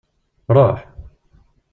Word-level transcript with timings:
Ruḥ! 0.55 0.77